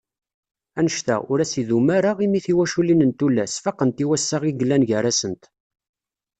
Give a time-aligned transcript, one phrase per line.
[0.79, 5.43] Anect-a, ur as-idum ara imi tiwaculin n tullas, faqent i wassaɣ i yellan gar-asent.